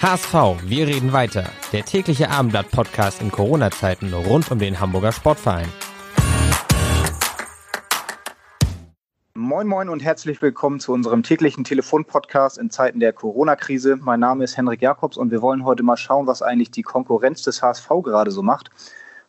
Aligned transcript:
HSV, 0.00 0.32
wir 0.62 0.86
reden 0.86 1.12
weiter. 1.12 1.50
Der 1.72 1.84
tägliche 1.84 2.30
Abendblatt-Podcast 2.30 3.20
in 3.20 3.32
Corona-Zeiten 3.32 4.14
rund 4.14 4.48
um 4.48 4.60
den 4.60 4.78
Hamburger 4.78 5.10
Sportverein. 5.10 5.66
Moin 9.34 9.66
Moin 9.66 9.88
und 9.88 9.98
herzlich 9.98 10.40
willkommen 10.40 10.78
zu 10.78 10.92
unserem 10.92 11.24
täglichen 11.24 11.64
Telefon-Podcast 11.64 12.58
in 12.58 12.70
Zeiten 12.70 13.00
der 13.00 13.12
Corona-Krise. 13.12 13.96
Mein 13.96 14.20
Name 14.20 14.44
ist 14.44 14.56
Henrik 14.56 14.82
Jakobs 14.82 15.16
und 15.16 15.32
wir 15.32 15.42
wollen 15.42 15.64
heute 15.64 15.82
mal 15.82 15.96
schauen, 15.96 16.28
was 16.28 16.42
eigentlich 16.42 16.70
die 16.70 16.82
Konkurrenz 16.82 17.42
des 17.42 17.60
HSV 17.60 17.88
gerade 18.04 18.30
so 18.30 18.44
macht. 18.44 18.70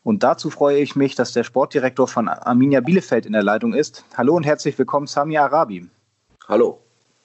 Und 0.04 0.22
dazu 0.22 0.52
freue 0.52 0.78
ich 0.78 0.96
mich, 0.96 1.16
dass 1.16 1.34
der 1.34 1.44
Sportdirektor 1.44 2.08
von 2.08 2.28
Arminia 2.28 2.82
Bielefeld 2.82 3.26
in 3.26 3.34
der 3.34 3.42
Leitung 3.42 3.74
ist. 3.74 4.06
Hallo 4.16 4.36
und 4.36 4.46
herzlich 4.46 4.78
willkommen, 4.78 5.08
Sami 5.08 5.36
Arabi. 5.36 5.90
Hallo. 6.48 6.80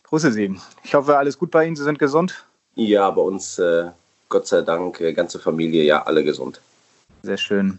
Grüße 0.05 0.33
Sie. 0.33 0.59
Ich 0.83 0.95
hoffe, 0.95 1.19
alles 1.19 1.39
gut 1.39 1.51
bei 1.51 1.67
Ihnen, 1.67 1.77
Sie 1.77 1.85
sind 1.85 1.99
gesund? 1.99 2.47
Ja, 2.77 3.11
bei 3.11 3.23
uns, 3.23 3.59
äh, 3.59 3.87
Gott 4.29 4.47
sei 4.47 4.63
Dank, 4.63 5.01
äh, 5.01 5.13
ganze 5.13 5.39
Familie, 5.39 5.85
ja, 5.85 6.03
alle 6.03 6.25
gesund. 6.25 6.61
Sehr 7.23 7.37
schön. 7.37 7.79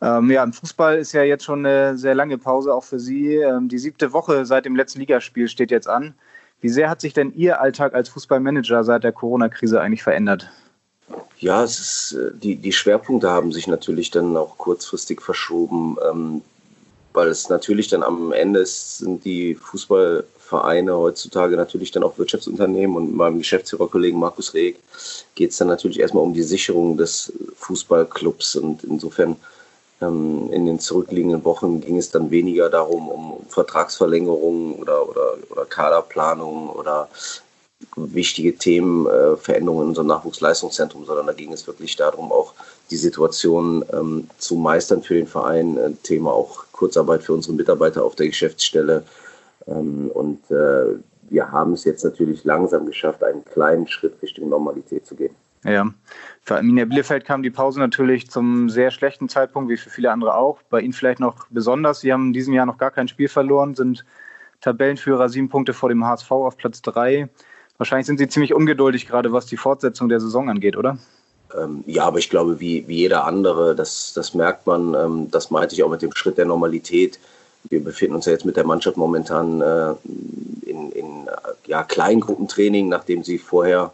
Ähm, 0.00 0.30
ja, 0.30 0.44
im 0.44 0.52
Fußball 0.52 0.98
ist 0.98 1.12
ja 1.12 1.22
jetzt 1.22 1.44
schon 1.44 1.64
eine 1.64 1.98
sehr 1.98 2.14
lange 2.14 2.38
Pause, 2.38 2.72
auch 2.72 2.84
für 2.84 3.00
Sie. 3.00 3.36
Ähm, 3.36 3.68
die 3.68 3.78
siebte 3.78 4.12
Woche 4.12 4.46
seit 4.46 4.64
dem 4.64 4.76
letzten 4.76 5.00
Ligaspiel 5.00 5.48
steht 5.48 5.70
jetzt 5.70 5.88
an. 5.88 6.14
Wie 6.60 6.68
sehr 6.68 6.90
hat 6.90 7.00
sich 7.00 7.14
denn 7.14 7.32
Ihr 7.34 7.60
Alltag 7.60 7.94
als 7.94 8.08
Fußballmanager 8.08 8.84
seit 8.84 9.04
der 9.04 9.12
Corona-Krise 9.12 9.80
eigentlich 9.80 10.02
verändert? 10.02 10.48
Ja, 11.38 11.62
es 11.62 11.78
ist, 11.78 12.12
äh, 12.12 12.30
die, 12.34 12.56
die 12.56 12.72
Schwerpunkte 12.72 13.30
haben 13.30 13.52
sich 13.52 13.66
natürlich 13.66 14.10
dann 14.10 14.36
auch 14.36 14.58
kurzfristig 14.58 15.20
verschoben, 15.20 15.96
ähm, 16.08 16.42
weil 17.12 17.28
es 17.28 17.48
natürlich 17.48 17.88
dann 17.88 18.02
am 18.02 18.32
Ende 18.32 18.60
ist, 18.60 18.98
sind 18.98 19.24
die 19.24 19.54
Fußball 19.54 20.24
Vereine 20.48 20.96
heutzutage 20.96 21.56
natürlich 21.56 21.90
dann 21.90 22.02
auch 22.02 22.16
Wirtschaftsunternehmen 22.16 22.96
und 22.96 23.14
meinem 23.14 23.38
Geschäftsführerkollegen 23.38 24.18
Markus 24.18 24.54
Reg 24.54 24.78
geht 25.34 25.50
es 25.50 25.58
dann 25.58 25.68
natürlich 25.68 26.00
erstmal 26.00 26.24
um 26.24 26.32
die 26.32 26.42
Sicherung 26.42 26.96
des 26.96 27.32
Fußballclubs 27.56 28.56
und 28.56 28.82
insofern 28.84 29.36
ähm, 30.00 30.48
in 30.50 30.64
den 30.64 30.80
zurückliegenden 30.80 31.44
Wochen 31.44 31.82
ging 31.82 31.98
es 31.98 32.10
dann 32.10 32.30
weniger 32.30 32.70
darum, 32.70 33.08
um 33.08 33.46
Vertragsverlängerungen 33.48 34.74
oder, 34.76 35.06
oder, 35.06 35.34
oder 35.50 35.66
Kaderplanung 35.66 36.70
oder 36.70 37.08
wichtige 37.96 38.56
Themen, 38.56 39.06
äh, 39.06 39.36
Veränderungen 39.36 39.82
in 39.82 39.88
unserem 39.88 40.08
Nachwuchsleistungszentrum, 40.08 41.04
sondern 41.04 41.26
da 41.26 41.32
ging 41.34 41.52
es 41.52 41.66
wirklich 41.66 41.94
darum, 41.94 42.32
auch 42.32 42.54
die 42.90 42.96
Situation 42.96 43.84
ähm, 43.92 44.28
zu 44.38 44.56
meistern 44.56 45.02
für 45.02 45.14
den 45.14 45.26
Verein. 45.26 45.76
Äh, 45.76 45.92
Thema 46.02 46.32
auch 46.32 46.64
Kurzarbeit 46.72 47.22
für 47.22 47.34
unsere 47.34 47.54
Mitarbeiter 47.54 48.04
auf 48.04 48.14
der 48.14 48.28
Geschäftsstelle, 48.28 49.04
ähm, 49.68 50.10
und 50.12 50.50
äh, 50.50 50.96
wir 51.30 51.52
haben 51.52 51.74
es 51.74 51.84
jetzt 51.84 52.04
natürlich 52.04 52.44
langsam 52.44 52.86
geschafft, 52.86 53.22
einen 53.22 53.44
kleinen 53.44 53.86
Schritt 53.86 54.20
Richtung 54.22 54.48
Normalität 54.48 55.06
zu 55.06 55.14
gehen. 55.14 55.34
Ja, 55.64 55.92
für 56.42 56.56
Arminia 56.56 56.84
Bielefeld 56.84 57.24
kam 57.24 57.42
die 57.42 57.50
Pause 57.50 57.80
natürlich 57.80 58.30
zum 58.30 58.70
sehr 58.70 58.90
schlechten 58.90 59.28
Zeitpunkt, 59.28 59.68
wie 59.70 59.76
für 59.76 59.90
viele 59.90 60.12
andere 60.12 60.36
auch. 60.36 60.62
Bei 60.70 60.80
Ihnen 60.80 60.92
vielleicht 60.92 61.20
noch 61.20 61.46
besonders. 61.50 62.00
Sie 62.00 62.12
haben 62.12 62.28
in 62.28 62.32
diesem 62.32 62.54
Jahr 62.54 62.64
noch 62.64 62.78
gar 62.78 62.90
kein 62.90 63.08
Spiel 63.08 63.28
verloren, 63.28 63.74
sind 63.74 64.04
Tabellenführer, 64.60 65.28
sieben 65.28 65.48
Punkte 65.48 65.74
vor 65.74 65.88
dem 65.88 66.04
HSV 66.04 66.30
auf 66.30 66.56
Platz 66.56 66.80
drei. 66.80 67.28
Wahrscheinlich 67.76 68.06
sind 68.06 68.18
Sie 68.18 68.28
ziemlich 68.28 68.54
ungeduldig, 68.54 69.06
gerade 69.06 69.32
was 69.32 69.46
die 69.46 69.56
Fortsetzung 69.56 70.08
der 70.08 70.20
Saison 70.20 70.48
angeht, 70.48 70.76
oder? 70.76 70.98
Ähm, 71.56 71.84
ja, 71.86 72.04
aber 72.04 72.18
ich 72.18 72.30
glaube, 72.30 72.60
wie, 72.60 72.86
wie 72.88 72.96
jeder 72.96 73.24
andere, 73.24 73.74
das, 73.74 74.12
das 74.14 74.34
merkt 74.34 74.66
man, 74.66 74.94
ähm, 74.94 75.30
das 75.30 75.50
meinte 75.50 75.74
ich 75.74 75.82
auch 75.82 75.90
mit 75.90 76.02
dem 76.02 76.14
Schritt 76.14 76.38
der 76.38 76.44
Normalität 76.44 77.18
wir 77.70 77.82
befinden 77.82 78.16
uns 78.16 78.26
ja 78.26 78.32
jetzt 78.32 78.44
mit 78.44 78.56
der 78.56 78.66
Mannschaft 78.66 78.96
momentan 78.96 79.60
äh, 79.60 79.94
in, 80.68 80.92
in 80.92 81.28
ja, 81.66 81.82
Kleingruppentraining, 81.82 82.88
nachdem 82.88 83.24
sie 83.24 83.38
vorher 83.38 83.92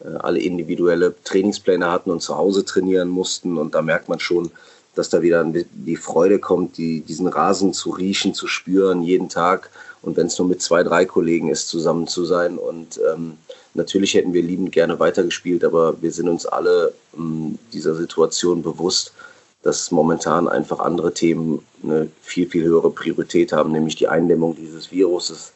äh, 0.00 0.08
alle 0.18 0.40
individuelle 0.40 1.14
Trainingspläne 1.24 1.90
hatten 1.90 2.10
und 2.10 2.22
zu 2.22 2.36
Hause 2.36 2.64
trainieren 2.64 3.08
mussten. 3.08 3.58
Und 3.58 3.74
da 3.74 3.82
merkt 3.82 4.08
man 4.08 4.20
schon, 4.20 4.50
dass 4.94 5.10
da 5.10 5.22
wieder 5.22 5.44
die 5.44 5.96
Freude 5.96 6.38
kommt, 6.38 6.76
die, 6.76 7.00
diesen 7.00 7.26
Rasen 7.26 7.72
zu 7.72 7.90
riechen, 7.90 8.34
zu 8.34 8.46
spüren, 8.46 9.02
jeden 9.02 9.28
Tag. 9.28 9.70
Und 10.02 10.16
wenn 10.16 10.26
es 10.26 10.38
nur 10.38 10.48
mit 10.48 10.62
zwei, 10.62 10.82
drei 10.82 11.04
Kollegen 11.04 11.48
ist, 11.48 11.68
zusammen 11.68 12.06
zu 12.06 12.24
sein. 12.24 12.56
Und 12.56 13.00
ähm, 13.12 13.36
natürlich 13.74 14.14
hätten 14.14 14.32
wir 14.32 14.42
liebend 14.42 14.72
gerne 14.72 14.98
weitergespielt, 14.98 15.64
aber 15.64 16.00
wir 16.00 16.12
sind 16.12 16.28
uns 16.28 16.46
alle 16.46 16.92
ähm, 17.16 17.58
dieser 17.72 17.94
Situation 17.94 18.62
bewusst 18.62 19.12
dass 19.68 19.90
momentan 19.90 20.48
einfach 20.48 20.80
andere 20.80 21.12
Themen 21.12 21.62
eine 21.82 22.08
viel, 22.22 22.48
viel 22.48 22.64
höhere 22.64 22.90
Priorität 22.90 23.52
haben, 23.52 23.70
nämlich 23.70 23.96
die 23.96 24.08
Eindämmung 24.08 24.56
dieses 24.56 24.90
Viruses. 24.90 25.52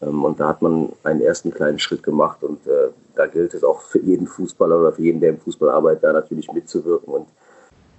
Ähm, 0.00 0.24
und 0.24 0.40
da 0.40 0.48
hat 0.48 0.62
man 0.62 0.88
einen 1.04 1.20
ersten 1.20 1.50
kleinen 1.50 1.78
Schritt 1.78 2.02
gemacht 2.02 2.42
und 2.42 2.66
äh, 2.66 2.88
da 3.14 3.26
gilt 3.26 3.52
es 3.52 3.62
auch 3.62 3.82
für 3.82 3.98
jeden 3.98 4.26
Fußballer 4.26 4.80
oder 4.80 4.92
für 4.94 5.02
jeden, 5.02 5.20
der 5.20 5.30
im 5.30 5.38
Fußball 5.38 5.68
arbeitet, 5.68 6.04
da 6.04 6.14
natürlich 6.14 6.50
mitzuwirken. 6.50 7.12
Und 7.12 7.26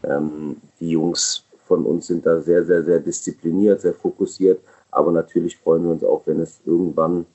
ähm, 0.04 0.58
die 0.80 0.90
Jungs 0.90 1.44
von 1.68 1.86
uns 1.86 2.08
sind 2.08 2.26
da 2.26 2.40
sehr, 2.40 2.66
sehr, 2.66 2.84
sehr 2.84 3.00
diszipliniert, 3.00 3.82
sehr 3.82 3.94
fokussiert. 3.94 4.60
Aber 4.90 5.12
natürlich 5.12 5.58
freuen 5.58 5.84
wir 5.84 5.92
uns 5.92 6.04
auch, 6.04 6.24
wenn 6.26 6.40
es 6.40 6.60
irgendwann 6.66 7.28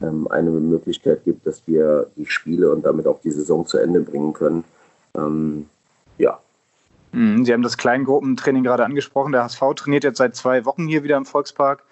ähm, 0.00 0.26
eine 0.28 0.48
Möglichkeit 0.48 1.22
gibt, 1.22 1.46
dass 1.46 1.62
wir 1.66 2.06
die 2.16 2.24
Spiele 2.24 2.72
und 2.72 2.86
damit 2.86 3.06
auch 3.06 3.20
die 3.20 3.30
Saison 3.30 3.66
zu 3.66 3.76
Ende 3.76 4.00
bringen 4.00 4.32
können. 4.32 4.64
Sie 7.12 7.52
haben 7.52 7.62
das 7.62 7.78
Kleingruppentraining 7.78 8.62
gerade 8.62 8.84
angesprochen. 8.84 9.32
Der 9.32 9.44
HSV 9.44 9.62
trainiert 9.76 10.04
jetzt 10.04 10.18
seit 10.18 10.36
zwei 10.36 10.64
Wochen 10.64 10.86
hier 10.86 11.02
wieder 11.04 11.16
im 11.16 11.24
Volkspark 11.24 11.82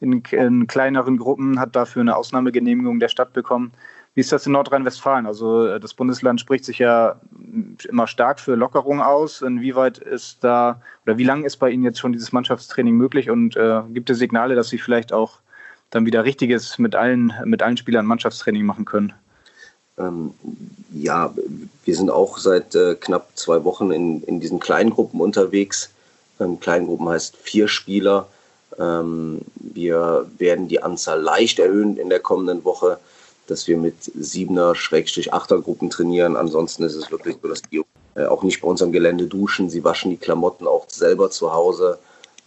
in, 0.00 0.22
in 0.30 0.66
kleineren 0.66 1.16
Gruppen, 1.16 1.60
hat 1.60 1.76
dafür 1.76 2.02
eine 2.02 2.16
Ausnahmegenehmigung 2.16 3.00
der 3.00 3.08
Stadt 3.08 3.32
bekommen. 3.32 3.72
Wie 4.14 4.20
ist 4.20 4.30
das 4.30 4.46
in 4.46 4.52
Nordrhein-Westfalen? 4.52 5.26
Also 5.26 5.66
äh, 5.66 5.80
das 5.80 5.94
Bundesland 5.94 6.40
spricht 6.40 6.64
sich 6.64 6.78
ja 6.78 7.20
immer 7.88 8.06
stark 8.06 8.38
für 8.38 8.54
Lockerung 8.54 9.00
aus. 9.02 9.42
Inwieweit 9.42 9.98
ist 9.98 10.44
da 10.44 10.80
oder 11.04 11.18
wie 11.18 11.24
lange 11.24 11.46
ist 11.46 11.56
bei 11.56 11.70
Ihnen 11.70 11.82
jetzt 11.82 11.98
schon 11.98 12.12
dieses 12.12 12.32
Mannschaftstraining 12.32 12.94
möglich 12.94 13.30
und 13.30 13.56
äh, 13.56 13.82
gibt 13.90 14.10
es 14.10 14.18
Signale, 14.18 14.54
dass 14.54 14.68
Sie 14.68 14.78
vielleicht 14.78 15.12
auch 15.12 15.40
dann 15.90 16.06
wieder 16.06 16.24
richtiges 16.24 16.78
mit 16.78 16.94
allen, 16.94 17.32
mit 17.44 17.62
allen 17.62 17.76
Spielern 17.76 18.06
Mannschaftstraining 18.06 18.64
machen 18.64 18.84
können? 18.84 19.12
Ähm, 19.98 20.34
ja, 20.92 21.34
wir 21.84 21.96
sind 21.96 22.10
auch 22.10 22.38
seit 22.38 22.74
äh, 22.74 22.94
knapp 22.94 23.30
zwei 23.34 23.64
Wochen 23.64 23.90
in, 23.90 24.22
in 24.24 24.40
diesen 24.40 24.60
Kleingruppen 24.60 25.20
unterwegs. 25.20 25.90
Ähm, 26.40 26.58
Kleingruppen 26.60 27.08
heißt 27.08 27.36
vier 27.36 27.68
Spieler. 27.68 28.26
Ähm, 28.78 29.42
wir 29.56 30.26
werden 30.38 30.68
die 30.68 30.82
Anzahl 30.82 31.20
leicht 31.20 31.58
erhöhen 31.58 31.96
in 31.96 32.08
der 32.10 32.20
kommenden 32.20 32.64
Woche, 32.64 32.98
dass 33.46 33.68
wir 33.68 33.76
mit 33.76 33.96
siebener 34.18 34.74
Schrägstrich 34.74 35.32
achter 35.32 35.60
Gruppen 35.60 35.90
trainieren. 35.90 36.36
Ansonsten 36.36 36.82
ist 36.82 36.96
es 36.96 37.10
wirklich 37.10 37.36
so, 37.40 37.48
dass 37.48 37.62
die 37.62 37.82
äh, 38.16 38.24
auch 38.24 38.42
nicht 38.42 38.62
bei 38.62 38.68
uns 38.68 38.82
am 38.82 38.92
Gelände 38.92 39.26
duschen. 39.26 39.70
Sie 39.70 39.84
waschen 39.84 40.10
die 40.10 40.16
Klamotten 40.16 40.66
auch 40.66 40.86
selber 40.88 41.30
zu 41.30 41.52
Hause. 41.52 41.98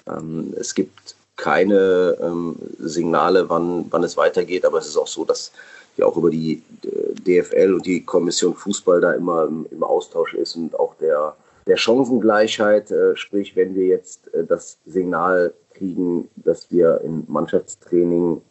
Ähm, 0.08 0.54
es 0.60 0.74
gibt 0.74 1.16
keine 1.38 2.18
ähm, 2.22 2.56
Signale, 2.80 3.48
wann, 3.50 3.86
wann 3.92 4.04
es 4.04 4.18
weitergeht, 4.18 4.66
aber 4.66 4.80
es 4.80 4.88
ist 4.88 4.98
auch 4.98 5.08
so, 5.08 5.24
dass 5.24 5.52
ja 5.98 6.06
auch 6.06 6.18
über 6.18 6.30
die 6.30 6.62
äh, 6.84 7.42
DFL 7.42 7.74
und 7.74 7.86
die 7.86 8.04
Kommission 8.04 8.54
Fußball 8.54 9.02
da 9.02 9.14
immer 9.14 9.46
im, 9.46 9.66
im 9.72 9.84
Austausch 9.84 10.34
ist 10.34 10.56
und 10.56 10.78
auch 10.80 10.96
der, 10.96 11.36
der 11.66 11.78
Chancengleichheit, 11.78 12.92
äh, 12.92 13.16
sprich, 13.16 13.56
wenn 13.56 13.76
wir 13.76 13.88
jetzt 13.88 14.34
äh, 14.34 14.46
das 14.46 14.78
Signal 14.86 15.54
kriegen, 15.74 16.30
dass 16.36 16.72
wir 16.72 17.02
in 17.04 17.24
Mannschaftstraining 17.28 18.42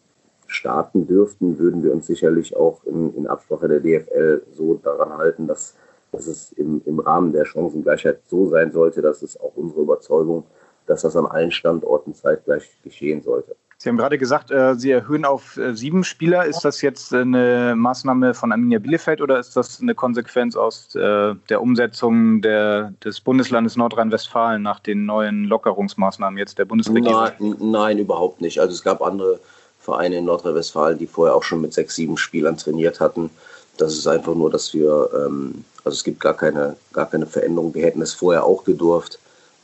starten 0.46 1.06
dürften, 1.06 1.58
würden 1.58 1.82
wir 1.82 1.92
uns 1.92 2.06
sicherlich 2.06 2.56
auch 2.56 2.84
in, 2.84 3.14
in 3.16 3.26
Absprache 3.26 3.68
der 3.68 3.80
DFL 3.80 4.42
so 4.52 4.74
daran 4.74 5.16
halten, 5.16 5.46
dass, 5.46 5.74
dass 6.12 6.26
es 6.26 6.52
im, 6.52 6.82
im 6.84 7.00
Rahmen 7.00 7.32
der 7.32 7.44
Chancengleichheit 7.44 8.20
so 8.28 8.48
sein 8.48 8.70
sollte, 8.72 9.02
dass 9.02 9.22
es 9.22 9.38
auch 9.40 9.52
unsere 9.56 9.82
Überzeugung, 9.82 10.44
dass 10.86 11.02
das 11.02 11.16
an 11.16 11.26
allen 11.26 11.50
Standorten 11.50 12.14
zeitgleich 12.14 12.70
geschehen 12.84 13.22
sollte. 13.22 13.56
Sie 13.86 13.90
haben 13.90 13.98
gerade 13.98 14.18
gesagt, 14.18 14.50
äh, 14.50 14.74
Sie 14.74 14.90
erhöhen 14.90 15.24
auf 15.24 15.56
äh, 15.58 15.72
sieben 15.76 16.02
Spieler. 16.02 16.44
Ist 16.44 16.64
das 16.64 16.82
jetzt 16.82 17.14
eine 17.14 17.74
Maßnahme 17.76 18.34
von 18.34 18.50
Arminia 18.50 18.80
Bielefeld 18.80 19.20
oder 19.20 19.38
ist 19.38 19.56
das 19.56 19.80
eine 19.80 19.94
Konsequenz 19.94 20.56
aus 20.56 20.92
äh, 20.96 21.36
der 21.48 21.62
Umsetzung 21.62 22.42
der, 22.42 22.92
des 23.04 23.20
Bundeslandes 23.20 23.76
Nordrhein-Westfalen 23.76 24.60
nach 24.60 24.80
den 24.80 25.06
neuen 25.06 25.44
Lockerungsmaßnahmen 25.44 26.36
jetzt 26.36 26.58
der 26.58 26.64
Bundesregierung? 26.64 27.30
Nein, 27.38 27.56
nein, 27.60 27.98
überhaupt 27.98 28.40
nicht. 28.40 28.58
Also 28.58 28.74
es 28.74 28.82
gab 28.82 29.02
andere 29.02 29.38
Vereine 29.78 30.16
in 30.16 30.24
Nordrhein-Westfalen, 30.24 30.98
die 30.98 31.06
vorher 31.06 31.36
auch 31.36 31.44
schon 31.44 31.60
mit 31.60 31.72
sechs, 31.72 31.94
sieben 31.94 32.16
Spielern 32.16 32.56
trainiert 32.56 32.98
hatten. 32.98 33.30
Das 33.76 33.94
ist 33.94 34.08
einfach 34.08 34.34
nur, 34.34 34.50
dass 34.50 34.74
wir, 34.74 35.08
ähm, 35.14 35.64
also 35.84 35.94
es 35.94 36.02
gibt 36.02 36.18
gar 36.18 36.34
keine, 36.34 36.74
gar 36.92 37.08
keine 37.08 37.26
Veränderung. 37.26 37.72
Wir 37.72 37.84
hätten 37.84 38.02
es 38.02 38.14
vorher 38.14 38.46
auch 38.46 38.64
gedurft. 38.64 39.20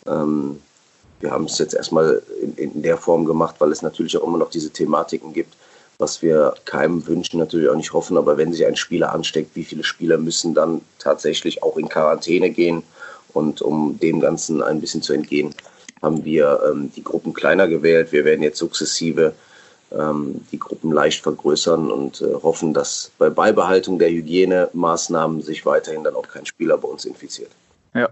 Ähm, 0.06 0.60
wir 1.22 1.30
haben 1.30 1.44
es 1.44 1.58
jetzt 1.58 1.74
erstmal 1.74 2.22
in, 2.42 2.54
in, 2.56 2.82
der 2.82 2.96
Form 2.96 3.24
gemacht, 3.24 3.56
weil 3.58 3.72
es 3.72 3.82
natürlich 3.82 4.16
auch 4.16 4.26
immer 4.26 4.38
noch 4.38 4.50
diese 4.50 4.70
Thematiken 4.70 5.32
gibt, 5.32 5.54
was 5.98 6.20
wir 6.20 6.54
keinem 6.64 7.06
wünschen, 7.06 7.38
natürlich 7.38 7.68
auch 7.68 7.76
nicht 7.76 7.92
hoffen. 7.92 8.16
Aber 8.16 8.36
wenn 8.36 8.52
sich 8.52 8.66
ein 8.66 8.76
Spieler 8.76 9.12
ansteckt, 9.12 9.54
wie 9.54 9.64
viele 9.64 9.84
Spieler 9.84 10.18
müssen 10.18 10.54
dann 10.54 10.80
tatsächlich 10.98 11.62
auch 11.62 11.76
in 11.76 11.88
Quarantäne 11.88 12.50
gehen? 12.50 12.82
Und 13.32 13.62
um 13.62 13.98
dem 13.98 14.20
Ganzen 14.20 14.62
ein 14.62 14.80
bisschen 14.80 15.00
zu 15.00 15.14
entgehen, 15.14 15.54
haben 16.02 16.24
wir 16.24 16.60
ähm, 16.68 16.92
die 16.94 17.04
Gruppen 17.04 17.32
kleiner 17.32 17.66
gewählt. 17.66 18.12
Wir 18.12 18.24
werden 18.24 18.42
jetzt 18.42 18.58
sukzessive 18.58 19.32
ähm, 19.98 20.44
die 20.50 20.58
Gruppen 20.58 20.92
leicht 20.92 21.22
vergrößern 21.22 21.90
und 21.90 22.20
äh, 22.20 22.34
hoffen, 22.42 22.74
dass 22.74 23.10
bei 23.18 23.30
Beibehaltung 23.30 23.98
der 23.98 24.10
Hygienemaßnahmen 24.10 25.42
sich 25.42 25.64
weiterhin 25.64 26.04
dann 26.04 26.14
auch 26.14 26.28
kein 26.28 26.46
Spieler 26.46 26.76
bei 26.78 26.88
uns 26.88 27.04
infiziert. 27.04 27.50
Ja. 27.94 28.08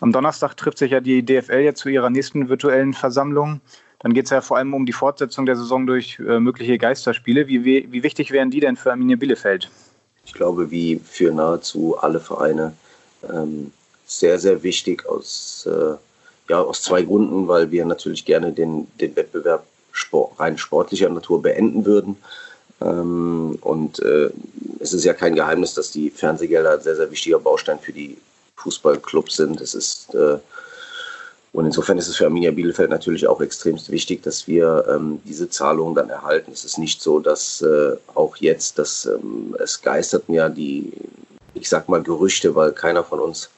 Am 0.00 0.12
Donnerstag 0.12 0.56
trifft 0.56 0.78
sich 0.78 0.92
ja 0.92 1.00
die 1.00 1.22
DFL 1.22 1.60
jetzt 1.60 1.80
zu 1.80 1.88
ihrer 1.88 2.10
nächsten 2.10 2.48
virtuellen 2.48 2.94
Versammlung. 2.94 3.60
Dann 3.98 4.14
geht 4.14 4.24
es 4.24 4.30
ja 4.30 4.40
vor 4.40 4.56
allem 4.56 4.72
um 4.72 4.86
die 4.86 4.94
Fortsetzung 4.94 5.44
der 5.44 5.56
Saison 5.56 5.86
durch 5.86 6.18
äh, 6.18 6.40
mögliche 6.40 6.78
Geisterspiele. 6.78 7.46
Wie, 7.48 7.64
wie, 7.64 7.92
wie, 7.92 8.02
wichtig 8.02 8.30
wären 8.30 8.50
die 8.50 8.60
denn 8.60 8.76
für 8.76 8.90
Arminia 8.90 9.16
Bielefeld? 9.16 9.70
Ich 10.24 10.32
glaube, 10.32 10.70
wie 10.70 11.00
für 11.04 11.32
nahezu 11.32 11.98
alle 11.98 12.18
Vereine 12.18 12.72
ähm, 13.30 13.72
sehr, 14.06 14.38
sehr 14.38 14.62
wichtig 14.62 15.06
aus, 15.06 15.68
äh, 15.70 15.96
ja, 16.48 16.60
aus 16.60 16.82
zwei 16.82 17.02
Gründen, 17.02 17.46
weil 17.46 17.70
wir 17.70 17.84
natürlich 17.84 18.24
gerne 18.24 18.52
den, 18.52 18.86
den 18.98 19.14
Wettbewerb 19.16 19.64
Sport, 19.92 20.40
rein 20.40 20.56
sportlicher 20.56 21.10
Natur 21.10 21.42
beenden 21.42 21.84
würden. 21.84 22.16
Ähm, 22.80 23.58
und 23.60 24.00
äh, 24.00 24.30
es 24.78 24.94
ist 24.94 25.04
ja 25.04 25.12
kein 25.12 25.34
Geheimnis, 25.34 25.74
dass 25.74 25.90
die 25.90 26.08
Fernsehgelder 26.08 26.74
ein 26.74 26.80
sehr, 26.80 26.96
sehr 26.96 27.10
wichtiger 27.10 27.38
Baustein 27.38 27.78
für 27.78 27.92
die 27.92 28.16
Fußballclubs 28.62 29.36
sind. 29.36 29.60
Es 29.60 29.74
ist 29.74 30.14
äh, 30.14 30.38
und 31.52 31.66
insofern 31.66 31.98
ist 31.98 32.08
es 32.08 32.16
für 32.16 32.26
Arminia 32.26 32.52
Bielefeld 32.52 32.90
natürlich 32.90 33.26
auch 33.26 33.40
extremst 33.40 33.90
wichtig, 33.90 34.22
dass 34.22 34.46
wir 34.46 34.86
ähm, 34.88 35.20
diese 35.24 35.48
Zahlungen 35.48 35.96
dann 35.96 36.08
erhalten. 36.08 36.52
Es 36.52 36.64
ist 36.64 36.78
nicht 36.78 37.02
so, 37.02 37.18
dass 37.18 37.60
äh, 37.62 37.96
auch 38.14 38.36
jetzt, 38.36 38.78
dass 38.78 39.06
ähm, 39.06 39.56
es 39.58 39.82
geisterten 39.82 40.32
ja 40.32 40.48
die, 40.48 40.92
ich 41.54 41.68
sag 41.68 41.88
mal 41.88 42.02
Gerüchte, 42.02 42.54
weil 42.54 42.70
keiner 42.72 43.02
von 43.02 43.18
uns 43.18 43.50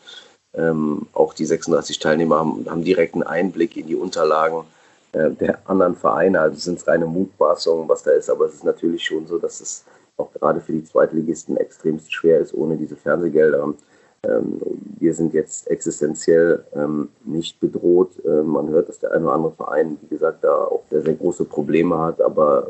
ähm, 0.55 1.07
auch 1.13 1.35
die 1.35 1.45
36 1.45 1.99
Teilnehmer 1.99 2.39
haben, 2.39 2.65
haben 2.69 2.83
direkten 2.83 3.23
Einblick 3.23 3.77
in 3.77 3.87
die 3.87 3.97
Unterlagen 3.97 4.65
äh, 5.13 5.31
der 5.31 5.59
anderen 5.67 5.95
Vereine. 5.95 6.41
Also 6.41 6.59
sind 6.59 6.79
es 6.79 6.87
reine 6.87 7.05
Mutmaßungen, 7.05 7.87
was 7.91 8.05
da 8.05 8.13
ist, 8.13 8.31
aber 8.31 8.47
es 8.47 8.55
ist 8.55 8.65
natürlich 8.65 9.05
schon 9.05 9.27
so, 9.27 9.39
dass 9.39 9.61
es 9.61 9.85
auch 10.17 10.33
gerade 10.33 10.61
für 10.63 10.73
die 10.73 10.85
Zweitligisten 10.85 11.59
extremst 11.59 12.13
schwer 12.13 12.41
ist 12.41 12.55
ohne 12.55 12.77
diese 12.77 12.97
Fernsehgelder. 12.97 13.75
Ähm, 14.25 14.61
wir 15.01 15.15
sind 15.15 15.35
jetzt 15.35 15.69
existenziell 15.69 16.65
ähm, 16.75 17.09
nicht 17.25 17.59
bedroht. 17.59 18.13
Ähm, 18.25 18.47
man 18.49 18.69
hört, 18.69 18.89
dass 18.89 19.01
der 19.01 19.13
eine 19.13 19.25
oder 19.25 19.35
andere 19.35 19.53
Verein, 19.53 19.99
wie 20.01 20.09
gesagt, 20.09 20.45
da 20.45 20.53
auch 20.53 20.83
sehr, 20.91 21.03
sehr 21.03 21.15
große 21.15 21.45
Probleme 21.45 21.99
hat, 21.99 22.21
aber 22.21 22.69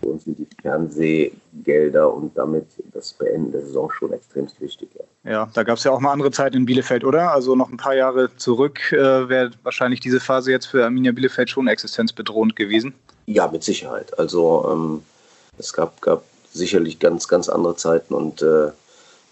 für 0.00 0.08
uns 0.08 0.24
sind 0.24 0.38
die 0.38 0.46
Fernsehgelder 0.62 2.12
und 2.12 2.36
damit 2.36 2.66
das 2.92 3.12
Beenden 3.12 3.52
der 3.52 3.62
Saison 3.62 3.90
schon 3.90 4.12
extremst 4.12 4.60
wichtig. 4.60 4.88
Ja, 5.24 5.30
ja 5.30 5.50
da 5.52 5.62
gab 5.62 5.78
es 5.78 5.84
ja 5.84 5.90
auch 5.90 6.00
mal 6.00 6.12
andere 6.12 6.30
Zeiten 6.30 6.56
in 6.56 6.66
Bielefeld, 6.66 7.04
oder? 7.04 7.32
Also 7.32 7.56
noch 7.56 7.70
ein 7.70 7.76
paar 7.76 7.94
Jahre 7.94 8.34
zurück 8.36 8.92
äh, 8.92 9.28
wäre 9.28 9.50
wahrscheinlich 9.62 10.00
diese 10.00 10.20
Phase 10.20 10.50
jetzt 10.50 10.66
für 10.66 10.84
Arminia 10.84 11.12
Bielefeld 11.12 11.50
schon 11.50 11.68
existenzbedrohend 11.68 12.56
gewesen. 12.56 12.94
Ja, 13.26 13.48
mit 13.48 13.64
Sicherheit. 13.64 14.18
Also 14.18 14.68
ähm, 14.70 15.02
es 15.58 15.72
gab, 15.72 16.00
gab 16.00 16.22
sicherlich 16.52 16.98
ganz, 16.98 17.28
ganz 17.28 17.48
andere 17.48 17.76
Zeiten 17.76 18.14
und 18.14 18.42
äh, 18.42 18.68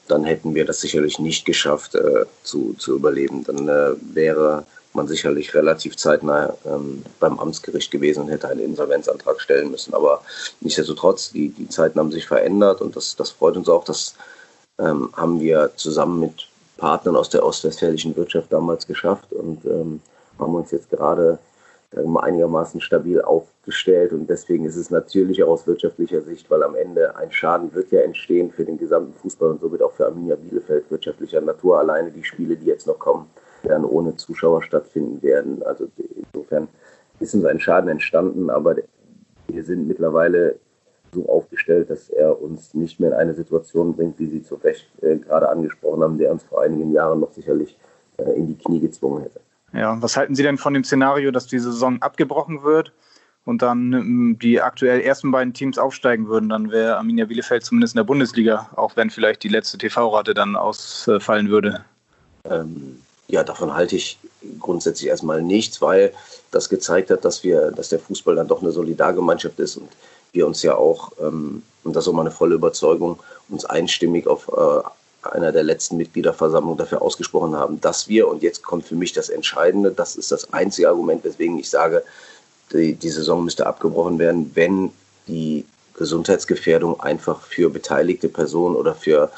dann 0.09 0.25
hätten 0.25 0.55
wir 0.55 0.65
das 0.65 0.81
sicherlich 0.81 1.19
nicht 1.19 1.45
geschafft 1.45 1.95
äh, 1.95 2.25
zu, 2.43 2.75
zu 2.79 2.97
überleben. 2.97 3.45
Dann 3.45 3.69
äh, 3.69 3.93
wäre 4.15 4.65
man 4.93 5.07
sicherlich 5.07 5.55
relativ 5.55 5.97
zeitnah 5.97 6.55
ähm, 6.65 7.05
beim 7.21 7.39
Amtsgericht 7.39 7.91
gewesen 7.91 8.23
und 8.23 8.29
hätte 8.29 8.49
einen 8.49 8.61
Insolvenzantrag 8.61 9.41
stellen 9.41 9.71
müssen. 9.71 9.95
Aber 9.95 10.23
nichtsdestotrotz, 10.61 11.31
die, 11.33 11.51
die 11.51 11.69
Zeiten 11.69 11.99
haben 11.99 12.11
sich 12.11 12.27
verändert 12.27 12.81
und 12.81 12.97
das, 12.97 13.15
das 13.15 13.31
freut 13.31 13.57
uns 13.57 13.69
auch. 13.69 13.85
Das 13.85 14.15
ähm, 14.79 15.11
haben 15.17 15.41
wir 15.41 15.71
zusammen 15.77 16.21
mit 16.21 16.49
Partnern 16.79 17.17
aus 17.17 17.31
der 17.31 17.45
ostwestfälischen 17.45 18.17
Wirtschaft 18.17 18.53
damals 18.53 18.87
geschafft 18.87 19.33
und 19.33 19.65
ähm, 19.65 20.01
haben 20.39 20.55
uns 20.55 20.71
jetzt 20.71 20.91
gerade 20.91 21.39
einigermaßen 21.95 22.81
stabil 22.81 23.21
aufgestellt. 23.21 24.13
Und 24.13 24.29
deswegen 24.29 24.65
ist 24.65 24.77
es 24.77 24.91
natürlich 24.91 25.43
auch 25.43 25.49
aus 25.49 25.67
wirtschaftlicher 25.67 26.21
Sicht, 26.23 26.51
weil 26.51 26.63
am 26.63 26.75
Ende 26.75 27.17
ein 27.17 27.31
Schaden 27.33 27.75
wird 27.75 27.91
ja 27.91 28.01
entstehen 28.01 28.51
für 28.51 28.65
den 28.65 28.79
gesamten 28.79 29.15
Fußball 29.15 29.51
und 29.51 29.61
somit 29.61 29.83
auch 29.83 29.93
für 29.93 30.07
Arminia 30.07 30.37
Bielefeld 30.37 30.91
wirtschaftlicher 30.91 31.41
Natur. 31.41 31.79
Alleine 31.79 32.11
die 32.11 32.25
Spiele, 32.25 32.57
die 32.57 32.67
jetzt 32.67 32.87
noch 32.87 32.99
kommen, 32.99 33.27
werden 33.63 33.85
ohne 33.85 34.17
Zuschauer 34.17 34.63
stattfinden 34.63 35.23
werden. 35.23 35.63
Also 35.63 35.89
insofern 36.33 36.69
ist 37.21 37.35
uns 37.35 37.45
ein 37.45 37.61
Schaden 37.61 37.89
entstanden, 37.89 38.51
aber 38.51 38.77
wir 39.49 39.65
sind 39.65 39.87
mittlerweile 39.87 40.59
so 41.13 41.29
aufgestellt, 41.29 41.89
dass 41.89 42.11
er 42.11 42.41
uns 42.41 42.75
nicht 42.75 43.01
mehr 43.01 43.11
in 43.11 43.17
eine 43.17 43.35
Situation 43.35 43.95
bringt, 43.95 44.19
wie 44.19 44.27
Sie 44.27 44.43
zu 44.43 44.57
Recht 44.57 44.87
äh, 45.03 45.17
gerade 45.17 45.49
angesprochen 45.49 46.03
haben, 46.03 46.19
der 46.19 46.31
uns 46.33 46.43
vor 46.43 46.63
einigen 46.63 46.93
Jahren 46.93 47.21
noch 47.21 47.33
sicherlich 47.33 47.79
äh, 48.19 48.33
in 48.33 48.49
die 48.49 48.59
Knie 48.59 48.81
gezwungen 48.81 49.23
hätte. 49.23 49.41
Ja, 49.73 50.01
was 50.01 50.17
halten 50.17 50.35
Sie 50.35 50.43
denn 50.43 50.59
von 50.59 50.75
dem 50.75 50.85
Szenario, 50.85 51.31
dass 51.31 51.47
die 51.47 51.59
Saison 51.59 52.01
abgebrochen 52.01 52.63
wird 52.63 52.93
und 53.45 53.63
dann 53.63 53.93
ähm, 53.93 54.39
die 54.41 54.61
aktuell 54.61 55.01
ersten 55.01 55.31
beiden 55.31 55.53
Teams 55.53 55.79
aufsteigen 55.79 56.29
würden? 56.29 56.49
Dann 56.49 56.71
wäre 56.71 56.97
Arminia 56.97 57.27
Bielefeld 57.27 57.65
zumindest 57.65 57.95
in 57.95 57.99
der 57.99 58.05
Bundesliga, 58.05 58.71
auch 58.77 58.97
wenn 58.97 59.11
vielleicht 59.11 59.43
die 59.43 59.49
letzte 59.49 59.79
TV-Rate 59.79 60.35
dann 60.35 60.57
ausfallen 60.57 61.49
würde. 61.49 61.85
Ähm, 62.45 63.03
ja, 63.29 63.43
davon 63.43 63.75
halte 63.75 63.97
ich 63.97 64.19
grundsätzlich 64.61 65.09
erstmal 65.09 65.43
nichts, 65.43 65.83
weil 65.83 66.13
das 66.53 66.69
gezeigt 66.69 67.11
hat, 67.11 67.25
dass 67.25 67.43
wir, 67.43 67.73
dass 67.73 67.89
der 67.89 67.99
Fußball 67.99 68.37
dann 68.37 68.49
doch 68.49 68.63
eine 68.63 68.71
Solidargemeinschaft 68.71 69.59
ist 69.59 69.77
und 69.77 69.89
wir 70.33 70.47
uns 70.47 70.63
ja 70.63 70.77
auch, 70.77 71.13
ähm, 71.21 71.63
und 71.83 71.97
das 71.97 72.05
ist 72.05 72.09
auch 72.09 72.15
meine 72.15 72.31
volle 72.31 72.55
Überzeugung, 72.55 73.19
uns 73.49 73.65
einstimmig 73.65 74.27
auf 74.27 74.49
äh, 74.49 74.89
einer 75.33 75.53
der 75.53 75.63
letzten 75.63 75.97
Mitgliederversammlungen 75.97 76.79
dafür 76.79 77.03
ausgesprochen 77.03 77.55
haben, 77.55 77.81
dass 77.81 78.09
wir, 78.09 78.29
und 78.29 78.43
jetzt 78.43 78.63
kommt 78.63 78.87
für 78.87 78.95
mich 78.95 79.13
das 79.13 79.29
Entscheidende, 79.29 79.91
das 79.91 80.17
ist 80.17 80.33
das 80.33 80.53
einzige 80.53 80.89
Argument, 80.89 81.25
weswegen 81.25 81.59
ich 81.59 81.71
sage, 81.71 82.03
die, 82.73 82.95
die 82.95 83.11
Saison 83.11 83.45
müsste 83.45 83.67
abgebrochen 83.67 84.19
werden, 84.19 84.51
wenn 84.55 84.91
die 85.29 85.65
Gesundheitsgefährdung 85.95 87.01
einfach 87.01 87.41
für 87.43 87.71
beteiligte 87.71 88.29
Personen 88.29 88.77
oder 88.77 88.95
für 88.95 89.31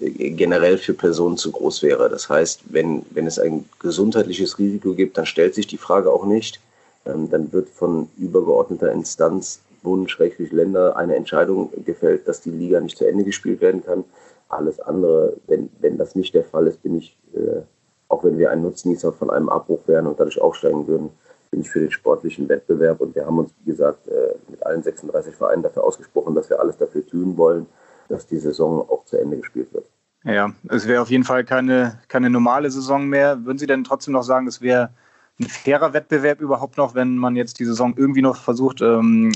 generell 0.00 0.78
für 0.78 0.92
Personen 0.92 1.36
zu 1.36 1.52
groß 1.52 1.82
wäre. 1.82 2.08
Das 2.10 2.28
heißt, 2.28 2.62
wenn, 2.70 3.06
wenn 3.10 3.26
es 3.26 3.38
ein 3.38 3.64
gesundheitliches 3.78 4.58
Risiko 4.58 4.94
gibt, 4.94 5.16
dann 5.16 5.26
stellt 5.26 5.54
sich 5.54 5.66
die 5.66 5.78
Frage 5.78 6.12
auch 6.12 6.26
nicht. 6.26 6.60
Ähm, 7.06 7.30
dann 7.30 7.52
wird 7.52 7.68
von 7.68 8.08
übergeordneter 8.18 8.90
Instanz 8.92 9.60
Bund, 9.84 10.16
Länder 10.50 10.96
eine 10.96 11.14
Entscheidung 11.14 11.70
gefällt, 11.84 12.26
dass 12.26 12.40
die 12.40 12.50
Liga 12.50 12.80
nicht 12.80 12.98
zu 12.98 13.06
Ende 13.06 13.22
gespielt 13.22 13.60
werden 13.60 13.84
kann. 13.84 14.04
Alles 14.48 14.80
andere, 14.80 15.36
wenn, 15.46 15.70
wenn 15.80 15.98
das 15.98 16.14
nicht 16.14 16.34
der 16.34 16.44
Fall 16.44 16.66
ist, 16.66 16.82
bin 16.82 16.96
ich, 16.96 17.18
äh, 17.34 17.62
auch 18.08 18.24
wenn 18.24 18.38
wir 18.38 18.50
ein 18.50 18.62
Nutznießer 18.62 19.12
von 19.12 19.30
einem 19.30 19.48
Abbruch 19.48 19.80
wären 19.86 20.06
und 20.06 20.20
dadurch 20.20 20.40
aufsteigen 20.40 20.86
würden, 20.86 21.10
bin 21.50 21.60
ich 21.60 21.70
für 21.70 21.80
den 21.80 21.90
sportlichen 21.90 22.48
Wettbewerb. 22.48 23.00
Und 23.00 23.14
wir 23.14 23.26
haben 23.26 23.38
uns, 23.38 23.52
wie 23.60 23.70
gesagt, 23.70 24.08
äh, 24.08 24.34
mit 24.48 24.64
allen 24.64 24.82
36 24.82 25.34
Vereinen 25.34 25.62
dafür 25.62 25.84
ausgesprochen, 25.84 26.34
dass 26.34 26.50
wir 26.50 26.60
alles 26.60 26.76
dafür 26.76 27.06
tun 27.06 27.36
wollen, 27.36 27.66
dass 28.08 28.26
die 28.26 28.38
Saison 28.38 28.80
auch 28.88 29.04
zu 29.04 29.16
Ende 29.16 29.38
gespielt 29.38 29.72
wird. 29.72 29.86
Ja, 30.24 30.52
es 30.68 30.88
wäre 30.88 31.02
auf 31.02 31.10
jeden 31.10 31.24
Fall 31.24 31.44
keine, 31.44 31.98
keine 32.08 32.30
normale 32.30 32.70
Saison 32.70 33.06
mehr. 33.06 33.44
Würden 33.44 33.58
Sie 33.58 33.66
denn 33.66 33.84
trotzdem 33.84 34.14
noch 34.14 34.22
sagen, 34.22 34.46
es 34.46 34.62
wäre 34.62 34.90
ein 35.38 35.46
fairer 35.46 35.92
Wettbewerb 35.92 36.40
überhaupt 36.40 36.76
noch, 36.76 36.94
wenn 36.94 37.16
man 37.16 37.36
jetzt 37.36 37.58
die 37.58 37.64
Saison 37.64 37.94
irgendwie 37.96 38.22
noch 38.22 38.36
versucht 38.36 38.80
ähm, 38.80 39.30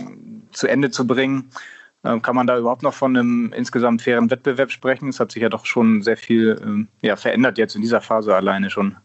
zu 0.53 0.67
Ende 0.67 0.91
zu 0.91 1.07
bringen? 1.07 1.50
Ähm, 2.05 2.23
kann 2.23 2.37
man 2.37 2.47
da 2.47 2.59
überhaupt 2.59 2.83
noch 2.83 2.95
von 2.95 3.17
einem 3.17 3.52
insgesamt 3.52 4.02
fairen 4.02 4.31
Wettbewerb 4.31 4.71
sprechen? 4.71 5.09
Es 5.09 5.19
hat 5.19 5.33
sich 5.33 5.43
ja 5.43 5.49
doch 5.49 5.67
schon 5.67 6.02
sehr 6.02 6.17
viel 6.17 6.61
ähm, 6.62 6.88
ja, 7.02 7.17
verändert 7.17 7.59
jetzt 7.59 7.75
in 7.75 7.83
dieser 7.83 8.00
Phase 8.00 8.35
alleine 8.35 8.71
schon. 8.71 8.97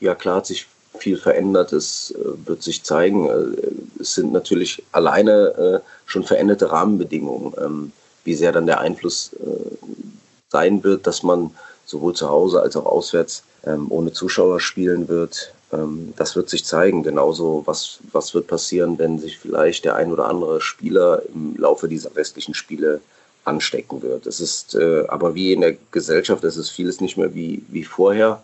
Ja, 0.00 0.14
klar 0.14 0.36
hat 0.36 0.46
sich 0.46 0.66
viel 0.98 1.16
verändert. 1.16 1.72
Es 1.72 2.14
äh, 2.16 2.46
wird 2.46 2.62
sich 2.62 2.82
zeigen. 2.82 3.28
Äh, 3.28 4.00
es 4.00 4.14
sind 4.14 4.32
natürlich 4.32 4.82
alleine 4.92 5.82
äh, 5.82 5.90
schon 6.06 6.24
veränderte 6.24 6.70
Rahmenbedingungen. 6.70 7.52
Ähm, 7.58 7.92
wie 8.24 8.34
sehr 8.34 8.50
dann 8.50 8.66
der 8.66 8.80
Einfluss 8.80 9.36
sein 10.50 10.82
wird, 10.82 11.06
dass 11.06 11.22
man 11.22 11.52
sowohl 11.84 12.12
zu 12.12 12.28
Hause 12.28 12.60
als 12.60 12.74
auch 12.74 12.84
auswärts 12.84 13.44
ohne 13.88 14.12
Zuschauer 14.12 14.58
spielen 14.58 15.06
wird. 15.06 15.54
Ähm, 15.72 16.12
das 16.16 16.36
wird 16.36 16.48
sich 16.48 16.64
zeigen. 16.64 17.02
Genauso, 17.02 17.62
was, 17.66 17.98
was 18.12 18.34
wird 18.34 18.46
passieren, 18.46 18.98
wenn 18.98 19.18
sich 19.18 19.38
vielleicht 19.38 19.84
der 19.84 19.96
ein 19.96 20.12
oder 20.12 20.28
andere 20.28 20.60
Spieler 20.60 21.22
im 21.34 21.56
Laufe 21.56 21.88
dieser 21.88 22.14
restlichen 22.16 22.54
Spiele 22.54 23.00
anstecken 23.44 24.02
wird. 24.02 24.26
Es 24.26 24.40
ist 24.40 24.74
äh, 24.74 25.04
aber 25.08 25.34
wie 25.34 25.52
in 25.52 25.60
der 25.60 25.76
Gesellschaft, 25.92 26.42
es 26.44 26.56
ist 26.56 26.70
vieles 26.70 27.00
nicht 27.00 27.16
mehr 27.16 27.34
wie, 27.34 27.62
wie 27.68 27.84
vorher. 27.84 28.42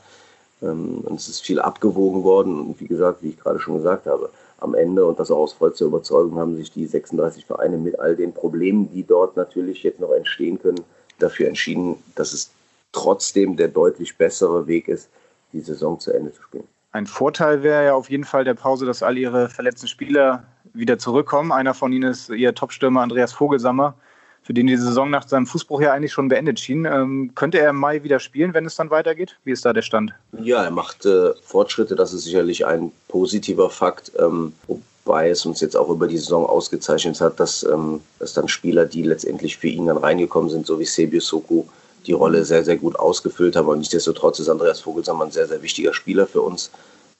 Ähm, 0.62 0.99
und 1.05 1.19
es 1.19 1.29
ist 1.29 1.43
viel 1.43 1.61
abgewogen 1.61 2.23
worden. 2.23 2.61
Und 2.61 2.81
wie 2.81 2.87
gesagt, 2.87 3.23
wie 3.23 3.31
ich 3.31 3.41
gerade 3.41 3.59
schon 3.59 3.76
gesagt 3.76 4.07
habe, 4.07 4.31
am 4.59 4.75
Ende 4.75 5.05
und 5.05 5.19
das 5.19 5.31
auch 5.31 5.38
aus 5.38 5.52
vollster 5.52 5.87
Überzeugung 5.87 6.38
haben 6.38 6.57
sich 6.57 6.71
die 6.71 6.87
36 6.87 7.45
Vereine 7.47 7.79
mit 7.79 7.99
all 7.99 8.14
den 8.14 8.33
Problemen, 8.33 8.91
die 8.93 9.02
dort 9.02 9.37
natürlich 9.37 9.83
jetzt 9.83 9.99
noch 9.99 10.12
entstehen 10.12 10.61
können, 10.62 10.81
dafür 11.19 11.49
entschieden, 11.49 11.97
dass 12.14 12.33
es 12.33 12.50
trotzdem 12.93 13.57
der 13.57 13.69
deutlich 13.69 14.17
bessere 14.17 14.67
Weg 14.69 14.87
ist, 14.87 15.09
die 15.52 15.61
Saison 15.61 15.99
zu 15.99 16.12
Ende 16.12 16.33
zu 16.33 16.43
spielen. 16.43 16.69
Ein 16.92 17.06
Vorteil 17.06 17.62
wäre 17.62 17.87
ja 17.87 17.94
auf 17.94 18.11
jeden 18.11 18.25
Fall 18.25 18.44
der 18.44 18.54
Pause, 18.54 18.84
dass 18.84 19.02
all 19.02 19.16
ihre 19.16 19.49
verletzten 19.49 19.88
Spieler 19.88 20.44
wieder 20.75 20.99
zurückkommen. 20.99 21.50
Einer 21.50 21.72
von 21.72 21.90
ihnen 21.90 22.11
ist 22.11 22.28
ihr 22.28 22.54
Topstürmer 22.54 23.00
Andreas 23.00 23.32
Vogelsammer, 23.32 23.94
für 24.42 24.52
den 24.52 24.66
die 24.66 24.76
Saison 24.76 25.08
nach 25.08 25.26
seinem 25.26 25.46
Fußbruch 25.46 25.80
ja 25.80 25.94
eigentlich 25.94 26.12
schon 26.12 26.28
beendet 26.28 26.61
schien. 26.61 26.84
Ähm, 26.84 27.32
könnte 27.34 27.58
er 27.58 27.70
im 27.70 27.76
Mai 27.76 28.02
wieder 28.02 28.20
spielen, 28.20 28.52
wenn 28.52 28.66
es 28.66 28.76
dann 28.76 28.90
weitergeht? 28.90 29.38
Wie 29.44 29.52
ist 29.52 29.64
da 29.64 29.72
der 29.72 29.80
Stand? 29.80 30.12
Ja, 30.38 30.64
er 30.64 30.70
macht 30.70 31.06
äh, 31.06 31.32
Fortschritte. 31.42 31.96
Das 31.96 32.12
ist 32.12 32.25
sicherlich 32.25 32.66
ein 32.66 32.92
positiver 33.08 33.70
Fakt. 33.70 34.12
Ähm, 34.18 34.52
wobei 34.66 35.30
es 35.30 35.46
uns 35.46 35.62
jetzt 35.62 35.76
auch 35.78 35.88
über 35.88 36.06
die 36.06 36.18
Saison 36.18 36.44
ausgezeichnet 36.44 37.18
hat, 37.22 37.40
dass, 37.40 37.62
ähm, 37.62 38.02
dass 38.18 38.34
dann 38.34 38.49
Spieler, 38.49 38.84
die 38.84 39.02
letztendlich 39.02 39.56
für 39.56 39.68
ihn 39.68 39.87
dann 39.87 39.96
reingekommen 39.96 40.50
sind, 40.50 40.66
so 40.66 40.78
wie 40.78 40.84
Sebiu 40.84 41.20
Soku, 41.20 41.64
die 42.06 42.12
Rolle 42.12 42.44
sehr, 42.44 42.64
sehr 42.64 42.76
gut 42.76 42.99
ausgefüllt 42.99 43.56
haben. 43.56 43.68
Und 43.68 43.78
nichtsdestotrotz 43.78 44.38
ist 44.38 44.49
Andreas 44.49 44.80
Vogelsammer 44.80 45.25
ein 45.25 45.30
sehr, 45.30 45.47
sehr 45.47 45.62
wichtiger 45.62 45.94
Spieler 45.94 46.26
für 46.26 46.42
uns. 46.42 46.71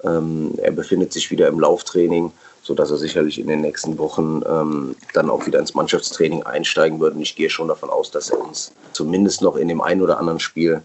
Ähm, 0.05 0.53
er 0.59 0.73
befindet 0.73 1.13
sich 1.13 1.31
wieder 1.31 1.49
im 1.49 1.61
Lauftraining, 1.61 2.33
sodass 2.63 2.91
er 2.91 2.97
sicherlich 2.97 3.39
in 3.39 3.47
den 3.47 3.61
nächsten 3.61 3.99
Wochen 3.99 4.43
ähm, 4.47 4.97
dann 5.15 5.31
auch 5.31 5.47
wieder 5.47 5.59
ins 5.59 5.75
Mannschaftstraining 5.75 6.43
einsteigen 6.43 7.01
wird. 7.01 7.15
Und 7.15 7.23
ich 7.23 7.37
gehe 7.37 7.51
schon 7.51 7.69
davon 7.69 7.91
aus, 7.91 8.11
dass 8.11 8.31
er 8.31 8.41
uns 8.41 8.73
zumindest 8.93 9.43
noch 9.43 9.57
in 9.57 9.69
dem 9.69 9.81
einen 9.81 10.03
oder 10.03 10.19
anderen 10.19 10.41
Spiel 10.41 10.83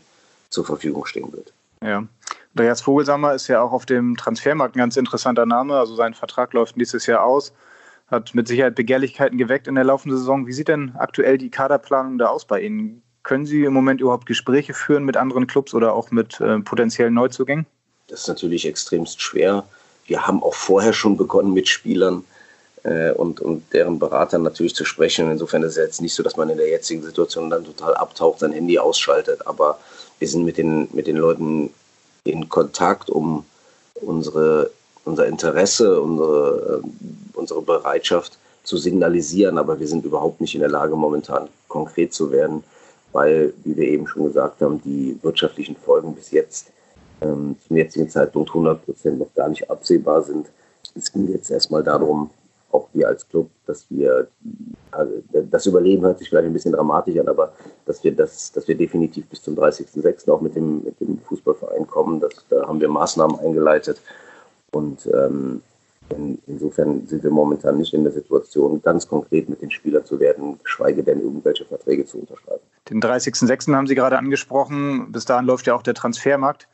zur 0.49 0.65
Verfügung 0.65 1.05
stehen 1.05 1.31
wird. 1.33 1.53
Ja. 1.83 2.03
Andreas 2.53 2.81
Vogelsammer 2.81 3.33
ist 3.33 3.47
ja 3.47 3.61
auch 3.61 3.71
auf 3.71 3.85
dem 3.85 4.17
Transfermarkt 4.17 4.75
ein 4.75 4.79
ganz 4.79 4.97
interessanter 4.97 5.45
Name. 5.45 5.77
Also 5.77 5.95
sein 5.95 6.15
Vertrag 6.15 6.53
läuft 6.53 6.75
nächstes 6.75 7.05
Jahr 7.05 7.23
aus, 7.23 7.53
hat 8.09 8.33
mit 8.33 8.47
Sicherheit 8.47 8.73
Begehrlichkeiten 8.73 9.37
geweckt 9.37 9.67
in 9.67 9.75
der 9.75 9.83
laufenden 9.83 10.17
Saison. 10.17 10.47
Wie 10.47 10.53
sieht 10.53 10.67
denn 10.67 10.95
aktuell 10.97 11.37
die 11.37 11.51
Kaderplanung 11.51 12.17
da 12.17 12.27
aus 12.27 12.45
bei 12.45 12.61
Ihnen? 12.61 13.03
Können 13.27 13.45
Sie 13.45 13.65
im 13.65 13.73
Moment 13.73 13.99
überhaupt 13.99 14.25
Gespräche 14.25 14.73
führen 14.73 15.03
mit 15.03 15.17
anderen 15.17 15.47
Clubs 15.47 15.73
oder 15.73 15.91
auch 15.91 16.11
mit 16.11 16.39
äh, 16.39 16.59
potenziellen 16.59 17.13
Neuzugängen? 17.13 17.65
Das 18.07 18.21
ist 18.21 18.29
natürlich 18.29 18.65
extremst 18.65 19.21
schwer. 19.21 19.65
Wir 20.05 20.25
haben 20.25 20.41
auch 20.41 20.53
vorher 20.53 20.93
schon 20.93 21.17
begonnen 21.17 21.53
mit 21.53 21.67
Spielern 21.67 22.23
äh, 22.83 23.11
und, 23.11 23.41
und 23.41 23.73
deren 23.73 23.99
Beratern 23.99 24.43
natürlich 24.43 24.75
zu 24.75 24.85
sprechen. 24.85 25.29
Insofern 25.29 25.61
ist 25.63 25.71
es 25.71 25.75
jetzt 25.75 26.01
nicht 26.01 26.13
so, 26.13 26.23
dass 26.23 26.37
man 26.37 26.49
in 26.49 26.55
der 26.55 26.69
jetzigen 26.69 27.03
Situation 27.03 27.49
dann 27.49 27.65
total 27.65 27.95
abtaucht, 27.95 28.39
sein 28.39 28.53
Handy 28.53 28.79
ausschaltet. 28.79 29.45
Aber 29.45 29.77
wir 30.19 30.27
sind 30.29 30.45
mit 30.45 30.57
den, 30.57 30.87
mit 30.93 31.05
den 31.05 31.17
Leuten 31.17 31.73
in 32.23 32.47
Kontakt, 32.47 33.09
um 33.09 33.43
unsere, 33.95 34.71
unser 35.03 35.27
Interesse, 35.27 35.99
unsere, 35.99 36.81
äh, 36.81 36.87
unsere 37.33 37.61
Bereitschaft 37.61 38.37
zu 38.63 38.77
signalisieren. 38.77 39.57
Aber 39.57 39.81
wir 39.81 39.87
sind 39.89 40.05
überhaupt 40.05 40.39
nicht 40.39 40.55
in 40.55 40.61
der 40.61 40.69
Lage, 40.69 40.95
momentan 40.95 41.49
konkret 41.67 42.13
zu 42.13 42.31
werden, 42.31 42.63
weil, 43.11 43.53
wie 43.63 43.75
wir 43.75 43.87
eben 43.87 44.07
schon 44.07 44.25
gesagt 44.25 44.61
haben, 44.61 44.81
die 44.83 45.17
wirtschaftlichen 45.21 45.75
Folgen 45.75 46.13
bis 46.15 46.31
jetzt 46.31 46.71
ähm, 47.21 47.55
zum 47.65 47.77
jetzigen 47.77 48.09
Zeitpunkt 48.09 48.49
100 48.49 48.85
Prozent 48.85 49.19
noch 49.19 49.33
gar 49.33 49.49
nicht 49.49 49.69
absehbar 49.69 50.21
sind. 50.21 50.47
Es 50.95 51.11
ging 51.11 51.27
jetzt 51.31 51.49
erstmal 51.49 51.83
darum, 51.83 52.29
auch 52.71 52.87
wir 52.93 53.07
als 53.07 53.27
Club, 53.27 53.49
dass 53.65 53.85
wir, 53.89 54.27
also 54.91 55.13
das 55.49 55.65
Überleben 55.65 56.03
hört 56.03 56.19
sich 56.19 56.29
vielleicht 56.29 56.47
ein 56.47 56.53
bisschen 56.53 56.73
dramatisch 56.73 57.17
an, 57.17 57.27
aber 57.27 57.53
dass 57.85 58.03
wir 58.03 58.13
das, 58.13 58.51
dass 58.51 58.67
wir 58.67 58.75
definitiv 58.75 59.27
bis 59.27 59.41
zum 59.41 59.55
30.06. 59.55 60.29
auch 60.29 60.41
mit 60.41 60.55
dem, 60.55 60.83
mit 60.83 60.99
dem 60.99 61.17
Fußballverein 61.19 61.87
kommen, 61.87 62.19
das, 62.19 62.33
da 62.49 62.67
haben 62.67 62.81
wir 62.81 62.89
Maßnahmen 62.89 63.39
eingeleitet 63.39 64.01
und 64.71 65.07
ähm, 65.07 65.61
in, 66.09 66.39
insofern 66.47 67.05
sind 67.07 67.23
wir 67.23 67.31
momentan 67.31 67.77
nicht 67.77 67.93
in 67.93 68.03
der 68.03 68.13
Situation, 68.13 68.81
ganz 68.81 69.07
konkret 69.07 69.49
mit 69.49 69.61
den 69.61 69.71
Spielern 69.71 70.05
zu 70.05 70.19
werden, 70.19 70.59
geschweige 70.63 71.03
denn 71.03 71.21
irgendwelche 71.21 71.65
Verträge 71.65 72.05
zu 72.05 72.19
unterschreiben. 72.19 72.61
Den 72.89 73.01
30.06. 73.01 73.73
haben 73.75 73.87
Sie 73.87 73.95
gerade 73.95 74.17
angesprochen. 74.17 75.11
Bis 75.11 75.25
dahin 75.25 75.45
läuft 75.45 75.67
ja 75.67 75.75
auch 75.75 75.83
der 75.83 75.93
Transfermarkt. 75.93 76.67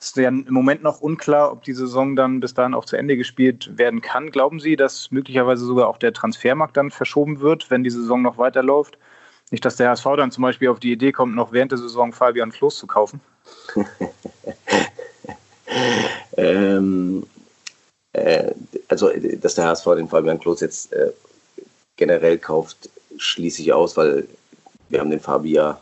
Es 0.00 0.08
ist 0.08 0.16
ja 0.16 0.28
im 0.28 0.46
Moment 0.48 0.82
noch 0.82 1.02
unklar, 1.02 1.52
ob 1.52 1.62
die 1.62 1.74
Saison 1.74 2.16
dann 2.16 2.40
bis 2.40 2.54
dahin 2.54 2.72
auch 2.72 2.86
zu 2.86 2.96
Ende 2.96 3.18
gespielt 3.18 3.70
werden 3.76 4.00
kann. 4.00 4.30
Glauben 4.30 4.58
Sie, 4.58 4.74
dass 4.74 5.10
möglicherweise 5.10 5.64
sogar 5.64 5.88
auch 5.88 5.98
der 5.98 6.14
Transfermarkt 6.14 6.76
dann 6.76 6.90
verschoben 6.90 7.40
wird, 7.40 7.70
wenn 7.70 7.84
die 7.84 7.90
Saison 7.90 8.22
noch 8.22 8.38
weiterläuft? 8.38 8.98
Nicht, 9.50 9.64
dass 9.64 9.76
der 9.76 9.90
HSV 9.90 10.06
dann 10.16 10.30
zum 10.30 10.42
Beispiel 10.42 10.68
auf 10.68 10.80
die 10.80 10.92
Idee 10.92 11.12
kommt, 11.12 11.34
noch 11.34 11.52
während 11.52 11.72
der 11.72 11.78
Saison 11.78 12.12
Fabian 12.12 12.50
Klos 12.50 12.78
zu 12.78 12.86
kaufen? 12.86 13.20
ähm, 16.36 17.26
äh, 18.12 18.52
also, 18.90 19.08
dass 19.40 19.54
der 19.54 19.66
HSV 19.68 19.84
den 19.94 20.08
Fabian 20.08 20.40
Klos 20.40 20.60
jetzt 20.60 20.92
äh, 20.92 21.12
generell 21.96 22.38
kauft, 22.38 22.90
schließe 23.16 23.62
ich 23.62 23.72
aus, 23.72 23.96
weil 23.96 24.26
wir 24.88 24.98
haben 24.98 25.10
den 25.10 25.20
Fabian 25.20 25.76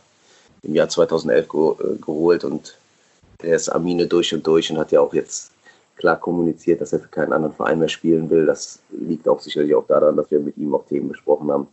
im 0.61 0.75
Jahr 0.75 0.89
2011 0.89 1.49
ge 1.49 1.59
äh, 1.59 1.95
geholt 1.97 2.43
und 2.43 2.77
der 3.41 3.55
ist 3.55 3.69
Amine 3.69 4.05
durch 4.05 4.31
und 4.33 4.45
durch 4.45 4.71
und 4.71 4.77
hat 4.77 4.91
ja 4.91 5.01
auch 5.01 5.13
jetzt 5.15 5.51
klar 5.95 6.19
kommuniziert, 6.19 6.81
dass 6.81 6.93
er 6.93 6.99
für 6.99 7.07
keinen 7.07 7.33
anderen 7.33 7.55
Verein 7.55 7.79
mehr 7.79 7.89
spielen 7.89 8.29
will. 8.29 8.45
Das 8.45 8.79
liegt 8.91 9.27
auch 9.27 9.39
sicherlich 9.39 9.73
auch 9.73 9.87
daran, 9.87 10.15
dass 10.15 10.29
wir 10.29 10.39
mit 10.39 10.57
ihm 10.57 10.75
auch 10.75 10.85
Themen 10.85 11.09
besprochen 11.09 11.51
haben, 11.51 11.67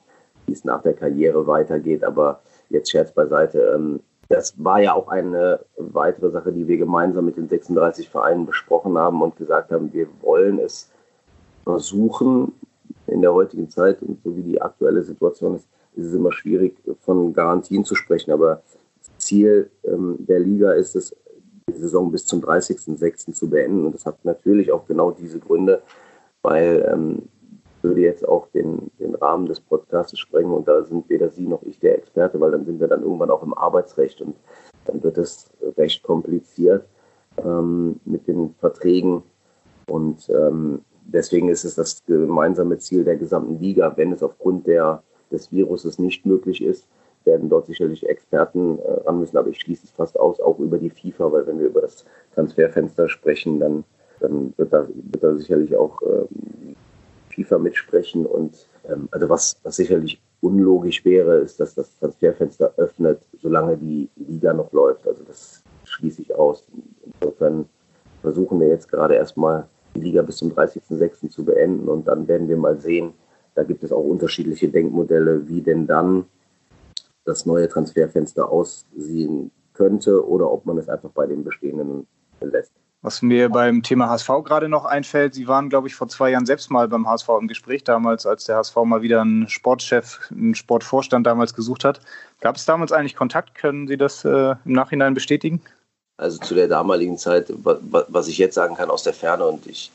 wie 0.47 0.55
es 0.55 0.64
nach 0.64 0.81
der 0.83 0.95
Karriere 0.95 1.47
weitergeht. 1.47 2.02
Aber 2.02 2.40
jetzt 2.71 2.90
Scherz 2.90 3.12
beiseite. 3.12 3.75
Ähm, 3.75 4.00
das 4.28 4.55
war 4.57 4.81
ja 4.81 4.95
auch 4.95 5.09
eine 5.09 5.61
weitere 5.76 6.31
Sache, 6.31 6.50
die 6.50 6.66
wir 6.66 6.78
gemeinsam 6.78 7.26
mit 7.26 7.37
den 7.37 7.49
36 7.49 8.09
Vereinen 8.09 8.47
besprochen 8.47 8.97
haben 8.97 9.21
und 9.21 9.37
gesagt 9.37 9.71
haben, 9.71 9.93
wir 9.93 10.09
wollen 10.23 10.59
es 10.59 10.88
versuchen 11.66 12.52
in 13.08 13.23
der 13.23 13.35
heutigen 13.35 13.68
Zeit 13.68 14.00
und 14.02 14.23
so 14.23 14.37
wie 14.37 14.42
die 14.42 14.62
aktuelle 14.62 15.02
Situation 15.02 15.56
ist, 15.56 15.66
ist 15.96 16.06
es 16.06 16.14
immer 16.14 16.30
schwierig, 16.30 16.76
von 17.00 17.32
Garantien 17.32 17.85
zu 17.85 17.96
sprechen. 17.96 18.30
Aber 18.30 18.62
Ziel 19.18 19.68
ähm, 19.82 20.16
der 20.20 20.38
Liga 20.38 20.73
ist 20.73 20.94
es, 20.94 21.14
die 21.68 21.73
Saison 21.73 22.12
bis 22.12 22.25
zum 22.25 22.40
30.06. 22.40 23.32
zu 23.32 23.50
beenden. 23.50 23.85
Und 23.85 23.94
das 23.94 24.06
hat 24.06 24.25
natürlich 24.25 24.70
auch 24.70 24.87
genau 24.87 25.11
diese 25.11 25.40
Gründe, 25.40 25.82
weil 26.42 26.88
ähm, 26.88 27.23
würde 27.82 28.00
jetzt 28.00 28.26
auch 28.26 28.46
den, 28.49 28.90
den 29.00 29.16
Rahmen 29.16 29.46
des 29.46 29.61
Podcasts 29.61 30.16
sprengen 30.18 30.52
und 30.52 30.68
da 30.68 30.85
sind 30.85 31.08
weder 31.08 31.30
Sie 31.30 31.46
noch 31.46 31.62
ich 31.62 31.78
der 31.80 31.99
Experte, 31.99 32.40
weil 32.40 32.52
dann 32.52 32.64
sind 32.64 32.80
wir 32.80 32.88
dann 32.88 33.02
irgendwann 33.02 33.30
auch 33.30 33.42
im 33.42 33.54
Arbeitsrecht 33.54 34.20
und 34.20 34.37
dann 34.85 35.02
wird 35.02 35.18
es 35.18 35.50
recht 35.76 36.02
kompliziert 36.02 36.87
ähm, 37.38 38.00
mit 38.04 38.26
den 38.26 38.54
Verträgen 38.58 39.23
und 39.88 40.28
ähm, 40.30 40.80
deswegen 41.06 41.48
ist 41.48 41.64
es 41.64 41.75
das 41.75 42.04
gemeinsame 42.06 42.78
Ziel 42.78 43.04
der 43.04 43.16
gesamten 43.16 43.60
Liga, 43.60 43.92
wenn 43.96 44.12
es 44.12 44.22
aufgrund 44.22 44.66
der, 44.66 45.02
des 45.30 45.50
Viruses 45.52 45.98
nicht 45.98 46.26
möglich 46.26 46.62
ist, 46.62 46.86
werden 47.25 47.48
dort 47.48 47.66
sicherlich 47.66 48.08
Experten 48.08 48.78
äh, 48.78 48.92
ran 49.04 49.18
müssen, 49.18 49.36
aber 49.36 49.48
ich 49.48 49.60
schließe 49.60 49.84
es 49.84 49.90
fast 49.90 50.18
aus, 50.18 50.40
auch 50.40 50.58
über 50.58 50.78
die 50.78 50.90
FIFA, 50.90 51.32
weil 51.32 51.46
wenn 51.46 51.58
wir 51.58 51.66
über 51.66 51.82
das 51.82 52.04
Transferfenster 52.34 53.08
sprechen, 53.08 53.58
dann, 53.58 53.84
dann 54.20 54.54
wird, 54.56 54.72
da, 54.72 54.86
wird 54.88 55.22
da 55.22 55.34
sicherlich 55.34 55.75
auch 55.76 56.00
ähm, 56.02 56.76
FIFA 57.30 57.58
mitsprechen. 57.58 58.25
Und 58.25 58.68
ähm, 58.88 59.08
also 59.10 59.28
was, 59.28 59.56
was 59.64 59.76
sicherlich 59.76 60.20
unlogisch 60.40 61.04
wäre, 61.04 61.38
ist, 61.38 61.58
dass 61.58 61.75
das 61.75 61.98
Transferfenster 61.98 62.72
öffnet, 62.76 63.20
solange 63.40 63.76
die 63.76 64.08
Liga 64.16 64.52
noch 64.52 64.72
läuft. 64.72 65.06
Also 65.08 65.25
das 65.25 65.62
schließe 65.84 66.22
ich 66.22 66.34
aus. 66.34 66.66
Insofern 67.04 67.68
versuchen 68.22 68.60
wir 68.60 68.68
jetzt 68.68 68.88
gerade 68.88 69.14
erstmal 69.14 69.66
die 69.97 70.03
Liga 70.03 70.23
bis 70.23 70.37
zum 70.37 70.53
30.06. 70.53 71.31
zu 71.31 71.45
beenden 71.45 71.88
und 71.88 72.07
dann 72.07 72.29
werden 72.29 72.49
wir 72.49 72.57
mal 72.57 72.79
sehen, 72.79 73.15
da 73.55 73.62
gibt 73.62 73.83
es 73.83 73.93
auch 73.93 74.05
unterschiedliche 74.05 74.69
Denkmodelle, 74.69 75.49
wie 75.49 75.62
denn 75.62 75.87
dann 75.87 76.26
das 77.25 77.47
neue 77.47 77.69
Transferfenster 77.69 78.49
aussehen 78.49 79.50
könnte 79.75 80.26
oder 80.26 80.50
ob 80.50 80.67
man 80.67 80.79
es 80.79 80.88
einfach 80.88 81.11
bei 81.11 81.26
den 81.26 81.45
bestehenden 81.45 82.07
lässt. 82.41 82.73
Was 83.03 83.23
mir 83.23 83.50
beim 83.50 83.83
Thema 83.83 84.09
HSV 84.09 84.29
gerade 84.45 84.69
noch 84.69 84.85
einfällt, 84.85 85.35
Sie 85.35 85.47
waren, 85.47 85.69
glaube 85.69 85.87
ich, 85.87 85.95
vor 85.95 86.09
zwei 86.09 86.31
Jahren 86.31 86.47
selbst 86.47 86.71
mal 86.71 86.88
beim 86.88 87.07
HSV 87.07 87.29
im 87.41 87.47
Gespräch, 87.47 87.85
damals, 87.85 88.26
als 88.26 88.47
der 88.47 88.57
HSV 88.57 88.75
mal 88.85 89.03
wieder 89.03 89.21
einen 89.21 89.49
Sportchef, 89.49 90.29
einen 90.31 90.55
Sportvorstand 90.55 91.26
damals 91.26 91.55
gesucht 91.55 91.85
hat. 91.85 92.00
Gab 92.41 92.57
es 92.57 92.65
damals 92.65 92.93
eigentlich 92.93 93.15
Kontakt? 93.15 93.55
Können 93.55 93.87
Sie 93.87 93.97
das 93.97 94.25
äh, 94.25 94.57
im 94.65 94.73
Nachhinein 94.73 95.15
bestätigen? 95.15 95.61
Also 96.18 96.38
zu 96.38 96.54
der 96.54 96.68
damaligen 96.68 97.18
Zeit, 97.18 97.52
was 97.56 98.28
ich 98.28 98.38
jetzt 98.38 98.54
sagen 98.54 98.75
kann 98.75 98.90
aus 98.90 99.02
der 99.02 99.12
Ferne 99.12 99.46
und 99.46 99.66
ich, 99.66 99.90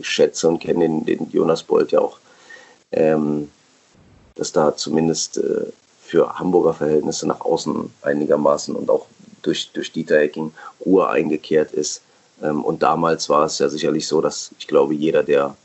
schätze 0.00 0.48
und 0.48 0.58
kenne 0.58 0.80
den, 0.80 1.04
den, 1.04 1.30
Jonas 1.30 1.62
Bolt 1.62 1.92
ja 1.92 2.00
auch, 2.00 2.18
ähm, 2.90 3.50
dass 4.34 4.52
da 4.52 4.76
zumindest 4.76 5.38
äh, 5.38 5.66
für 6.02 6.38
Hamburger 6.38 6.74
Verhältnisse 6.74 7.26
nach 7.26 7.40
außen 7.40 7.92
einigermaßen 8.02 8.74
und 8.74 8.90
auch 8.90 9.06
durch, 9.42 9.70
durch 9.72 9.92
Dieter 9.92 10.18
Hecking 10.18 10.52
Ruhe 10.84 11.08
eingekehrt 11.08 11.72
ist. 11.72 12.02
Ähm, 12.42 12.64
und 12.64 12.82
damals 12.82 13.28
war 13.28 13.44
es 13.44 13.58
ja 13.58 13.68
sicherlich 13.68 14.06
so, 14.06 14.20
dass 14.20 14.50
ich 14.58 14.66
glaube, 14.66 14.94
jeder, 14.94 15.22
der 15.22 15.56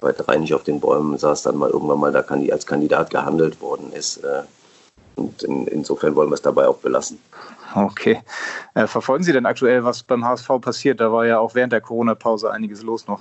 bei 0.00 0.12
drei 0.12 0.36
nicht 0.36 0.54
auf 0.54 0.64
den 0.64 0.80
Bäumen 0.80 1.18
saß, 1.18 1.42
dann 1.42 1.56
mal 1.56 1.70
irgendwann 1.70 2.00
mal 2.00 2.12
da 2.12 2.20
als 2.20 2.66
Kandidat 2.66 3.10
gehandelt 3.10 3.60
worden 3.60 3.92
ist. 3.92 4.18
Äh, 4.18 4.42
und 5.20 5.42
in, 5.42 5.66
insofern 5.66 6.14
wollen 6.16 6.30
wir 6.30 6.34
es 6.34 6.42
dabei 6.42 6.66
auch 6.66 6.78
belassen. 6.78 7.18
Okay. 7.74 8.20
Äh, 8.74 8.86
verfolgen 8.86 9.22
Sie 9.22 9.32
denn 9.32 9.46
aktuell, 9.46 9.84
was 9.84 10.02
beim 10.02 10.24
HSV 10.24 10.48
passiert? 10.60 11.00
Da 11.00 11.12
war 11.12 11.26
ja 11.26 11.38
auch 11.38 11.54
während 11.54 11.72
der 11.72 11.80
Corona-Pause 11.80 12.50
einiges 12.50 12.82
los 12.82 13.06
noch. 13.06 13.20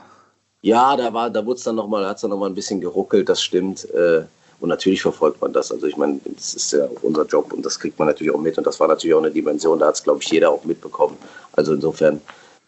Ja, 0.62 0.98
da 0.98 1.14
war, 1.14 1.30
da 1.30 1.46
wurde 1.46 1.58
es 1.58 1.64
dann 1.64 1.76
nochmal, 1.76 2.06
hat 2.06 2.16
es 2.16 2.22
dann 2.22 2.32
nochmal 2.32 2.50
ein 2.50 2.56
bisschen 2.56 2.82
geruckelt, 2.82 3.30
das 3.30 3.42
stimmt. 3.42 3.90
Äh, 3.92 4.24
und 4.60 4.70
natürlich 4.70 5.02
verfolgt 5.02 5.42
man 5.42 5.54
das. 5.54 5.72
Also 5.72 5.88
ich 5.88 5.96
meine, 5.96 6.20
das 6.36 6.54
ist 6.54 6.74
ja 6.74 6.86
unser 7.02 7.26
Job 7.26 7.54
und 7.54 7.66
das 7.66 7.80
kriegt 7.80 7.98
man 7.98 8.08
natürlich 8.08 8.34
auch 8.34 8.42
mit. 8.42 8.58
Und 8.58 8.68
das 8.68 8.80
war 8.80 8.88
natürlich 8.88 9.14
auch 9.14 9.22
eine 9.22 9.32
Dimension, 9.32 9.80
da 9.80 9.88
hat 9.88 9.96
es, 9.96 10.04
glaube 10.04 10.20
ich, 10.22 10.30
jeder 10.30 10.50
auch 10.50 10.66
mitbekommen. 10.66 11.18
Also 11.54 11.74
insofern, 11.74 12.20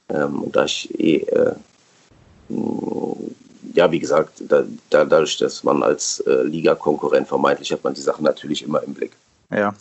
ähm, 0.09 0.43
und 0.43 0.55
da 0.55 0.65
ich 0.65 0.97
eh, 0.99 1.17
äh, 1.17 1.55
ja, 3.73 3.91
wie 3.91 3.99
gesagt, 3.99 4.43
da, 4.47 4.63
da, 4.89 5.05
dadurch, 5.05 5.37
dass 5.37 5.63
man 5.63 5.83
als 5.83 6.19
äh, 6.21 6.43
Liga-Konkurrent 6.43 7.27
vermeintlich 7.27 7.71
hat 7.71 7.83
man 7.83 7.93
die 7.93 8.01
Sachen 8.01 8.23
natürlich 8.23 8.63
immer 8.63 8.81
im 8.83 8.93
Blick. 8.93 9.11
Ja. 9.49 9.73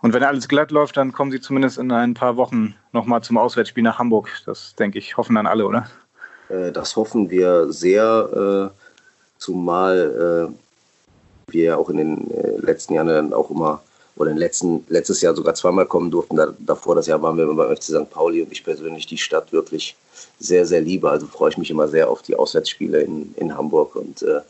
Und 0.00 0.14
wenn 0.14 0.22
alles 0.22 0.48
glatt 0.48 0.70
läuft, 0.70 0.96
dann 0.96 1.12
kommen 1.12 1.30
Sie 1.30 1.40
zumindest 1.40 1.78
in 1.78 1.92
ein 1.92 2.14
paar 2.14 2.36
Wochen 2.36 2.74
nochmal 2.92 3.22
zum 3.22 3.36
Auswärtsspiel 3.38 3.82
nach 3.82 3.98
Hamburg. 3.98 4.28
Das 4.46 4.74
denke 4.76 4.98
ich, 4.98 5.16
hoffen 5.16 5.34
dann 5.34 5.46
alle, 5.46 5.66
oder? 5.66 5.86
Äh, 6.48 6.72
das 6.72 6.96
hoffen 6.96 7.30
wir 7.30 7.72
sehr, 7.72 8.70
äh, 8.72 8.76
zumal 9.38 10.50
äh, 10.50 11.52
wir 11.52 11.78
auch 11.78 11.90
in 11.90 11.96
den 11.96 12.30
äh, 12.30 12.56
letzten 12.58 12.94
Jahren 12.94 13.08
dann 13.08 13.32
auch 13.32 13.50
immer 13.50 13.82
oder 14.20 14.32
in 14.32 14.36
letzten, 14.36 14.84
letztes 14.88 15.22
Jahr 15.22 15.34
sogar 15.34 15.54
zweimal 15.54 15.86
kommen 15.86 16.10
durften. 16.10 16.36
Da, 16.36 16.52
davor 16.58 16.94
das 16.94 17.06
Jahr 17.06 17.22
waren 17.22 17.38
wir 17.38 17.46
beim 17.46 17.74
FC 17.74 17.84
St. 17.84 18.10
Pauli 18.10 18.42
und 18.42 18.52
ich 18.52 18.62
persönlich 18.62 19.06
die 19.06 19.16
Stadt 19.16 19.50
wirklich 19.50 19.96
sehr, 20.38 20.66
sehr 20.66 20.82
liebe. 20.82 21.10
Also 21.10 21.26
freue 21.26 21.50
ich 21.50 21.56
mich 21.56 21.70
immer 21.70 21.88
sehr 21.88 22.10
auf 22.10 22.20
die 22.20 22.36
Auswärtsspiele 22.36 23.00
in, 23.00 23.34
in 23.36 23.56
Hamburg 23.56 23.96
und 23.96 24.20
äh, 24.22 24.42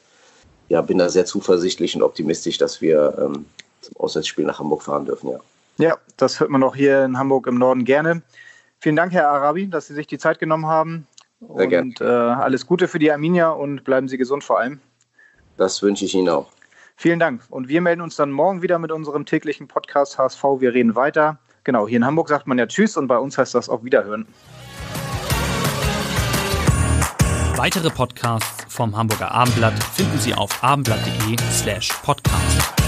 ja, 0.68 0.82
bin 0.82 0.98
da 0.98 1.08
sehr 1.08 1.24
zuversichtlich 1.24 1.94
und 1.94 2.02
optimistisch, 2.02 2.58
dass 2.58 2.80
wir 2.80 3.16
ähm, 3.16 3.46
zum 3.80 3.96
Auswärtsspiel 3.98 4.44
nach 4.44 4.58
Hamburg 4.58 4.82
fahren 4.82 5.04
dürfen, 5.04 5.30
ja. 5.30 5.38
Ja, 5.78 5.96
das 6.16 6.40
hört 6.40 6.50
man 6.50 6.62
auch 6.64 6.74
hier 6.74 7.04
in 7.04 7.16
Hamburg 7.16 7.46
im 7.46 7.56
Norden 7.56 7.84
gerne. 7.84 8.22
Vielen 8.80 8.96
Dank, 8.96 9.12
Herr 9.12 9.30
Arabi, 9.30 9.68
dass 9.68 9.86
Sie 9.86 9.94
sich 9.94 10.06
die 10.06 10.18
Zeit 10.18 10.38
genommen 10.38 10.66
haben. 10.66 11.06
Sehr 11.56 11.80
und. 11.80 12.00
Äh, 12.00 12.04
alles 12.04 12.66
Gute 12.66 12.88
für 12.88 12.98
die 12.98 13.10
Arminia 13.10 13.50
und 13.50 13.84
bleiben 13.84 14.08
Sie 14.08 14.18
gesund 14.18 14.42
vor 14.44 14.58
allem. 14.58 14.80
Das 15.56 15.80
wünsche 15.80 16.04
ich 16.04 16.14
Ihnen 16.14 16.28
auch. 16.28 16.48
Vielen 17.00 17.18
Dank. 17.18 17.40
Und 17.48 17.68
wir 17.68 17.80
melden 17.80 18.02
uns 18.02 18.16
dann 18.16 18.30
morgen 18.30 18.60
wieder 18.60 18.78
mit 18.78 18.92
unserem 18.92 19.24
täglichen 19.24 19.68
Podcast 19.68 20.18
HSV. 20.18 20.44
Wir 20.58 20.74
reden 20.74 20.96
weiter. 20.96 21.38
Genau, 21.64 21.88
hier 21.88 21.96
in 21.96 22.04
Hamburg 22.04 22.28
sagt 22.28 22.46
man 22.46 22.58
ja 22.58 22.66
Tschüss 22.66 22.98
und 22.98 23.06
bei 23.06 23.16
uns 23.16 23.38
heißt 23.38 23.54
das 23.54 23.70
auch 23.70 23.82
Wiederhören. 23.84 24.26
Weitere 27.56 27.88
Podcasts 27.88 28.66
vom 28.68 28.94
Hamburger 28.94 29.32
Abendblatt 29.32 29.82
finden 29.82 30.18
Sie 30.18 30.34
auf 30.34 30.62
abendblatt.de 30.62 31.38
slash 31.50 31.88
podcast. 32.02 32.79